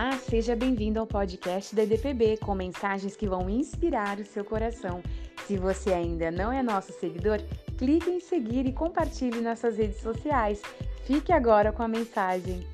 [0.00, 5.02] Olá, seja bem-vindo ao podcast da EDPB com mensagens que vão inspirar o seu coração.
[5.44, 7.40] Se você ainda não é nosso seguidor,
[7.76, 10.62] clique em seguir e compartilhe nossas redes sociais.
[11.04, 12.64] Fique agora com a mensagem.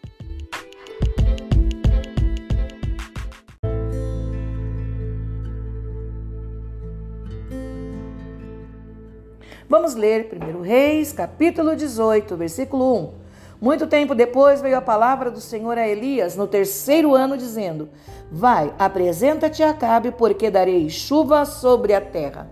[9.67, 13.24] Vamos ler 1 Reis, capítulo 18, versículo 1.
[13.65, 17.89] Muito tempo depois veio a palavra do Senhor a Elias no terceiro ano, dizendo:
[18.31, 22.47] Vai, apresenta-te a Acabe, porque darei chuva sobre a terra.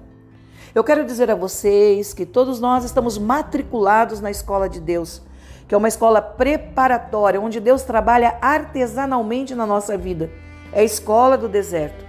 [0.75, 5.21] Eu quero dizer a vocês que todos nós estamos matriculados na escola de Deus,
[5.69, 10.31] que é uma escola preparatória, onde Deus trabalha artesanalmente na nossa vida.
[10.73, 12.03] É a escola do deserto.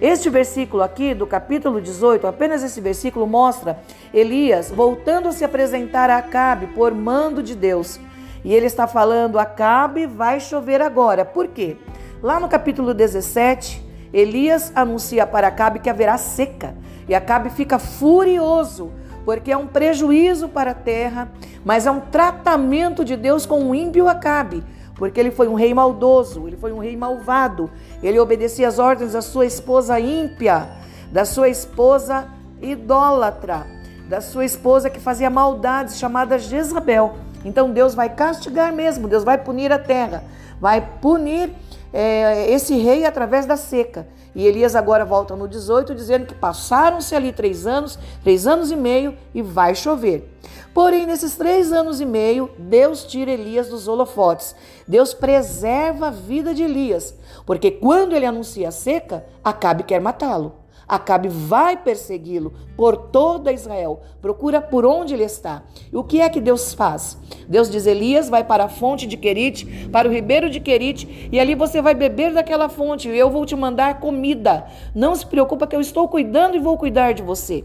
[0.00, 3.78] Este versículo aqui, do capítulo 18, apenas esse versículo mostra
[4.12, 8.00] Elias voltando a se apresentar a Acabe por mando de Deus.
[8.44, 11.24] E ele está falando: Acabe, vai chover agora.
[11.24, 11.76] Por quê?
[12.22, 16.74] Lá no capítulo 17, Elias anuncia para Acabe que haverá seca.
[17.08, 18.92] E Acabe fica furioso,
[19.24, 21.30] porque é um prejuízo para a terra,
[21.64, 24.62] mas é um tratamento de Deus com o ímpio Acabe,
[24.96, 27.70] porque ele foi um rei maldoso, ele foi um rei malvado.
[28.02, 30.68] Ele obedecia às ordens da sua esposa ímpia,
[31.12, 32.28] da sua esposa
[32.60, 33.66] idólatra,
[34.08, 37.14] da sua esposa que fazia maldades, chamada Jezabel.
[37.44, 40.24] Então Deus vai castigar mesmo, Deus vai punir a terra,
[40.60, 41.50] vai punir
[41.92, 44.06] é, esse rei através da seca.
[44.34, 48.76] E Elias agora volta no 18, dizendo que passaram-se ali três anos, três anos e
[48.76, 50.32] meio, e vai chover.
[50.72, 54.54] Porém, nesses três anos e meio, Deus tira Elias dos holofotes.
[54.86, 60.57] Deus preserva a vida de Elias, porque quando ele anuncia a seca, Acabe quer matá-lo.
[60.88, 64.00] Acabe vai persegui-lo por toda Israel.
[64.22, 65.62] Procura por onde ele está.
[65.92, 67.18] E o que é que Deus faz?
[67.46, 71.38] Deus diz: Elias vai para a fonte de Querite, para o ribeiro de Querite, e
[71.38, 73.08] ali você vai beber daquela fonte.
[73.08, 74.66] E eu vou te mandar comida.
[74.94, 77.64] Não se preocupa que eu estou cuidando e vou cuidar de você.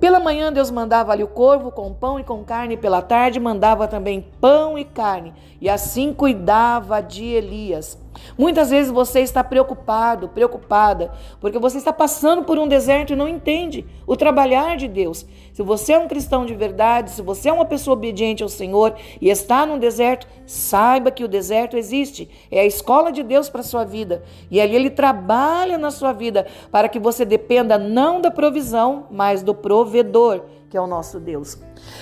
[0.00, 3.40] Pela manhã Deus mandava ali o corvo com pão e com carne, e pela tarde
[3.40, 7.98] mandava também pão e carne, e assim cuidava de Elias.
[8.36, 13.28] Muitas vezes você está preocupado, preocupada, porque você está passando por um deserto e não
[13.28, 15.26] entende o trabalhar de Deus.
[15.52, 18.94] Se você é um cristão de verdade, se você é uma pessoa obediente ao Senhor
[19.20, 22.28] e está num deserto, saiba que o deserto existe.
[22.50, 24.22] É a escola de Deus para a sua vida.
[24.50, 29.42] E ali ele trabalha na sua vida para que você dependa não da provisão, mas
[29.42, 31.58] do provedor que é o nosso Deus.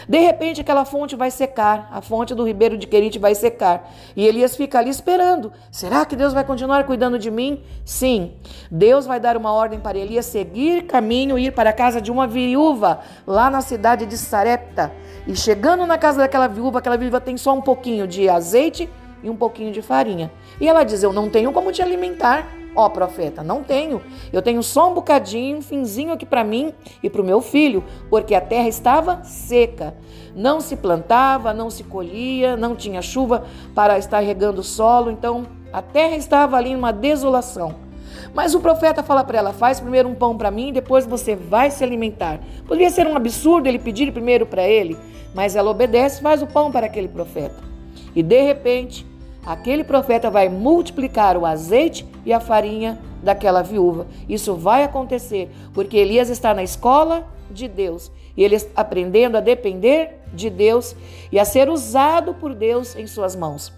[0.09, 3.93] De repente, aquela fonte vai secar, a fonte do ribeiro de Querite vai secar.
[4.17, 5.53] E Elias fica ali esperando.
[5.71, 7.63] Será que Deus vai continuar cuidando de mim?
[7.85, 8.35] Sim.
[8.71, 12.11] Deus vai dar uma ordem para Elias seguir caminho e ir para a casa de
[12.11, 14.93] uma viúva, lá na cidade de Sarepta.
[15.27, 18.89] E chegando na casa daquela viúva, aquela viúva tem só um pouquinho de azeite
[19.23, 20.31] e um pouquinho de farinha.
[20.61, 22.47] E ela diz: Eu não tenho como te alimentar.
[22.77, 24.03] Ó profeta, não tenho.
[24.31, 27.83] Eu tenho só um bocadinho, um finzinho aqui para mim e para o meu filho,
[28.11, 29.95] porque a terra estava seca.
[30.35, 35.47] Não se plantava, não se colhia, não tinha chuva para estar regando o solo, então
[35.73, 37.87] a terra estava ali em uma desolação.
[38.35, 41.71] Mas o profeta fala para ela: faz primeiro um pão para mim, depois você vai
[41.71, 42.41] se alimentar.
[42.67, 44.99] Poderia ser um absurdo ele pedir primeiro para ele,
[45.35, 47.57] mas ela obedece, faz o pão para aquele profeta.
[48.15, 49.07] E de repente,
[49.47, 54.07] aquele profeta vai multiplicar o azeite e a farinha daquela viúva.
[54.29, 59.41] Isso vai acontecer porque Elias está na escola de Deus e ele está aprendendo a
[59.41, 60.97] depender de Deus
[61.31, 63.73] e a ser usado por Deus em suas mãos.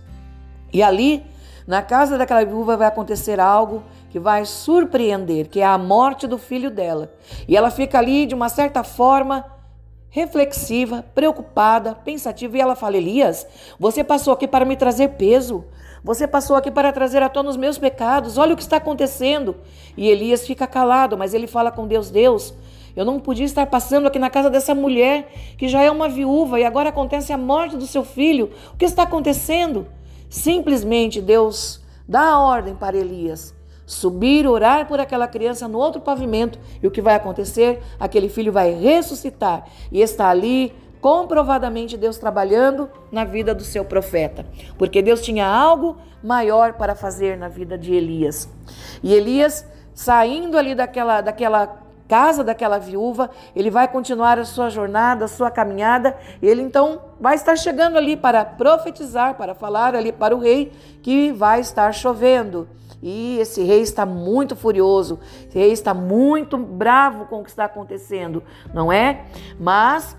[0.73, 1.25] E ali,
[1.67, 6.39] na casa daquela viúva, vai acontecer algo que vai surpreender, que é a morte do
[6.39, 7.13] filho dela.
[7.47, 9.45] E ela fica ali de uma certa forma
[10.11, 13.47] reflexiva, preocupada, pensativa, e ela fala: Elias,
[13.79, 15.65] você passou aqui para me trazer peso.
[16.03, 18.39] Você passou aqui para trazer à tona os meus pecados.
[18.39, 19.57] Olha o que está acontecendo.
[19.97, 22.55] E Elias fica calado, mas ele fala com Deus: Deus,
[22.97, 26.59] eu não podia estar passando aqui na casa dessa mulher que já é uma viúva
[26.59, 28.51] e agora acontece a morte do seu filho.
[28.73, 29.87] O que está acontecendo?
[30.31, 33.58] Simplesmente Deus dá a ordem para Elias
[33.89, 37.83] subir, orar por aquela criança no outro pavimento, e o que vai acontecer?
[37.99, 44.45] Aquele filho vai ressuscitar e está ali comprovadamente Deus trabalhando na vida do seu profeta,
[44.77, 48.47] porque Deus tinha algo maior para fazer na vida de Elias.
[49.03, 55.25] E Elias, saindo ali daquela, daquela casa daquela viúva, ele vai continuar a sua jornada,
[55.25, 60.37] a sua caminhada, ele então vai estar chegando ali para profetizar, para falar ali para
[60.37, 62.69] o rei que vai estar chovendo.
[63.03, 67.65] E esse rei está muito furioso, esse rei está muito bravo com o que está
[67.65, 68.43] acontecendo,
[68.75, 69.25] não é?
[69.59, 70.17] Mas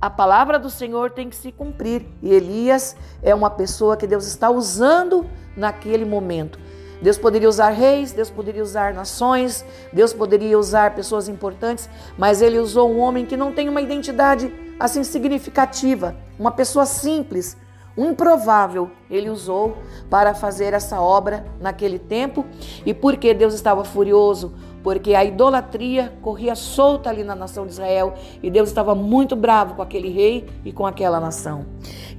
[0.00, 2.06] a palavra do Senhor tem que se cumprir.
[2.22, 5.24] E Elias é uma pessoa que Deus está usando
[5.56, 6.58] naquele momento.
[7.02, 12.58] Deus poderia usar reis, Deus poderia usar nações, Deus poderia usar pessoas importantes, mas ele
[12.58, 17.56] usou um homem que não tem uma identidade assim significativa, uma pessoa simples,
[17.96, 19.76] um improvável, ele usou
[20.08, 22.44] para fazer essa obra naquele tempo.
[22.86, 24.54] E por que Deus estava furioso?
[24.82, 29.74] Porque a idolatria corria solta ali na nação de Israel e Deus estava muito bravo
[29.74, 31.66] com aquele rei e com aquela nação.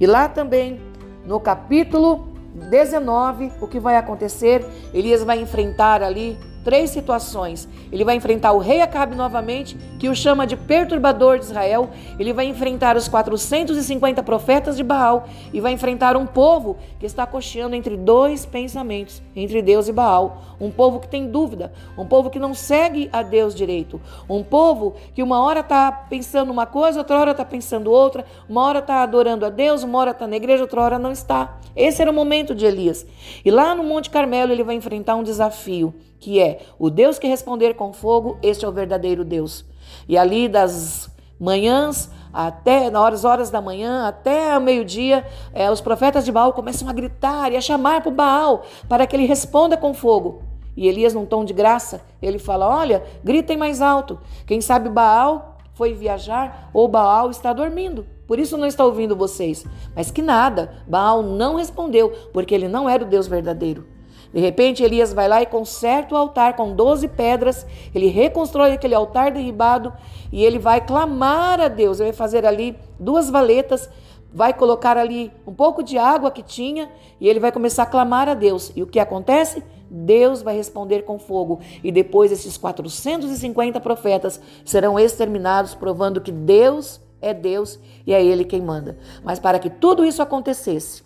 [0.00, 0.80] E lá também,
[1.26, 4.64] no capítulo 19, o que vai acontecer?
[4.94, 7.68] Elias vai enfrentar ali três situações.
[7.92, 11.90] Ele vai enfrentar o rei Acabe novamente, que o chama de perturbador de Israel.
[12.18, 17.26] Ele vai enfrentar os 450 profetas de Baal e vai enfrentar um povo que está
[17.26, 20.42] cocheando entre dois pensamentos, entre Deus e Baal.
[20.60, 24.94] Um povo que tem dúvida, um povo que não segue a Deus direito, um povo
[25.14, 29.02] que uma hora está pensando uma coisa, outra hora está pensando outra, uma hora está
[29.02, 31.58] adorando a Deus, uma hora está na igreja, outra hora não está.
[31.76, 33.04] Esse era o momento de Elias.
[33.44, 37.26] E lá no Monte Carmelo ele vai enfrentar um desafio que é o Deus que
[37.26, 39.64] responder com fogo, este é o verdadeiro Deus.
[40.08, 46.32] E ali das manhãs até nas horas da manhã, até meio-dia, é, os profetas de
[46.32, 50.42] Baal começam a gritar e a chamar para Baal para que ele responda com fogo.
[50.76, 54.18] E Elias, num tom de graça, ele fala: Olha, gritem mais alto.
[54.44, 58.04] Quem sabe Baal foi viajar ou Baal está dormindo.
[58.26, 59.64] Por isso não está ouvindo vocês.
[59.94, 63.86] Mas que nada, Baal não respondeu, porque ele não era o Deus verdadeiro.
[64.34, 67.64] De repente, Elias vai lá e conserta o altar com 12 pedras,
[67.94, 69.92] ele reconstrói aquele altar derribado
[70.32, 72.00] e ele vai clamar a Deus.
[72.00, 73.88] Ele vai fazer ali duas valetas,
[74.32, 76.90] vai colocar ali um pouco de água que tinha
[77.20, 78.72] e ele vai começar a clamar a Deus.
[78.74, 79.62] E o que acontece?
[79.88, 81.60] Deus vai responder com fogo.
[81.84, 88.44] E depois esses 450 profetas serão exterminados, provando que Deus é Deus e é Ele
[88.44, 88.98] quem manda.
[89.22, 91.04] Mas para que tudo isso acontecesse,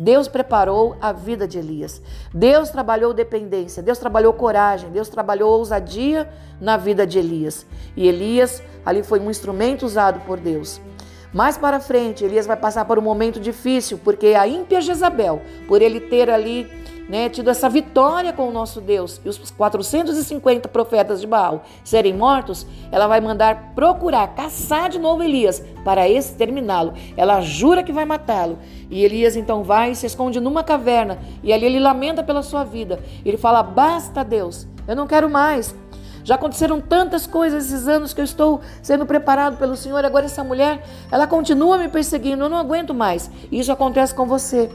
[0.00, 2.00] Deus preparou a vida de Elias.
[2.32, 6.26] Deus trabalhou dependência, Deus trabalhou coragem, Deus trabalhou ousadia
[6.58, 7.66] na vida de Elias.
[7.94, 10.80] E Elias ali foi um instrumento usado por Deus.
[11.34, 15.82] Mais para frente, Elias vai passar por um momento difícil, porque a ímpia Jezabel, por
[15.82, 16.66] ele ter ali
[17.10, 22.14] né, tido essa vitória com o nosso Deus e os 450 profetas de Baal serem
[22.14, 26.94] mortos, ela vai mandar procurar, caçar de novo Elias para exterminá-lo.
[27.16, 28.58] Ela jura que vai matá-lo.
[28.88, 32.62] E Elias então vai e se esconde numa caverna e ali ele lamenta pela sua
[32.62, 33.00] vida.
[33.24, 35.74] Ele fala: Basta, Deus, eu não quero mais.
[36.22, 40.04] Já aconteceram tantas coisas esses anos que eu estou sendo preparado pelo Senhor.
[40.04, 42.44] Agora essa mulher, ela continua me perseguindo.
[42.44, 43.28] Eu não aguento mais.
[43.50, 44.70] Isso acontece com você.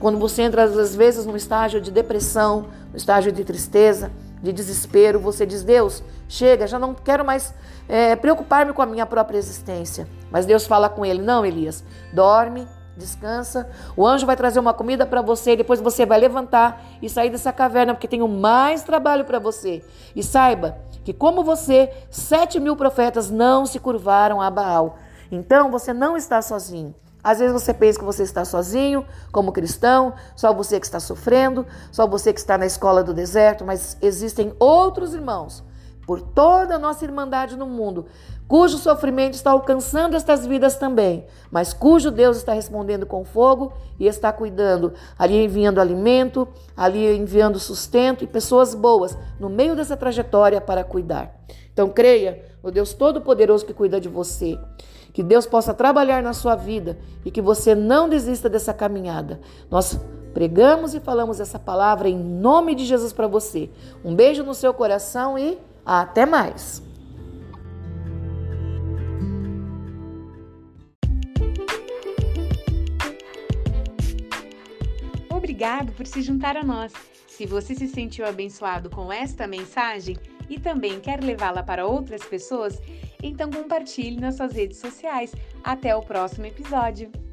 [0.00, 4.10] Quando você entra, às vezes, num estágio de depressão, no estágio de tristeza,
[4.42, 7.52] de desespero, você diz: Deus, chega, já não quero mais
[7.88, 10.06] é, preocupar-me com a minha própria existência.
[10.30, 12.66] Mas Deus fala com ele: Não, Elias, dorme,
[12.96, 13.68] descansa.
[13.96, 17.52] O anjo vai trazer uma comida para você depois você vai levantar e sair dessa
[17.52, 19.82] caverna, porque tenho mais trabalho para você.
[20.14, 24.98] E saiba que, como você, sete mil profetas não se curvaram a Baal.
[25.30, 26.94] Então você não está sozinho.
[27.28, 31.66] Às vezes você pensa que você está sozinho, como cristão, só você que está sofrendo,
[31.92, 35.62] só você que está na escola do deserto, mas existem outros irmãos
[36.06, 38.06] por toda a nossa irmandade no mundo,
[38.48, 44.06] cujo sofrimento está alcançando estas vidas também, mas cujo Deus está respondendo com fogo e
[44.06, 50.62] está cuidando, ali enviando alimento, ali enviando sustento e pessoas boas no meio dessa trajetória
[50.62, 51.38] para cuidar.
[51.74, 54.58] Então creia no Deus Todo-Poderoso que cuida de você.
[55.18, 59.40] Que Deus possa trabalhar na sua vida e que você não desista dessa caminhada.
[59.68, 59.98] Nós
[60.32, 63.68] pregamos e falamos essa palavra em nome de Jesus para você.
[64.04, 66.80] Um beijo no seu coração e até mais.
[75.28, 76.92] Obrigado por se juntar a nós.
[77.26, 80.16] Se você se sentiu abençoado com esta mensagem
[80.48, 82.80] e também quer levá-la para outras pessoas,
[83.22, 85.34] então compartilhe nas suas redes sociais.
[85.62, 87.27] Até o próximo episódio!